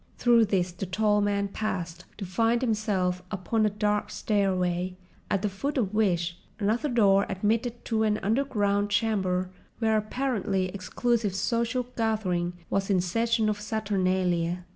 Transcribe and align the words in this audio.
Through 0.17 0.45
this 0.45 0.71
the 0.71 0.87
tall 0.87 1.21
man 1.21 1.47
passed 1.49 2.05
to 2.17 2.25
find 2.25 2.63
himself 2.63 3.21
upon 3.29 3.67
a 3.67 3.69
dark 3.69 4.09
stairway, 4.09 4.97
at 5.29 5.43
the 5.43 5.47
foot 5.47 5.77
of 5.77 5.93
which 5.93 6.39
another 6.57 6.89
door 6.89 7.27
admitted 7.29 7.85
to 7.85 8.01
an 8.01 8.17
underground 8.23 8.89
chamber 8.89 9.51
where 9.77 9.95
an 9.95 10.01
apparently 10.03 10.69
exclusive 10.69 11.35
social 11.35 11.83
gathering 11.95 12.53
was 12.67 12.89
in 12.89 12.99
session 12.99 13.47
of 13.47 13.61
Saturnalia. 13.61 14.65